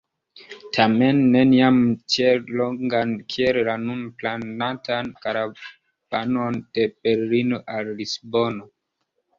[0.77, 1.77] Tamen neniam
[2.13, 8.73] tiel longan kiel la nun planatan karavanon de Berlino al Lisbono.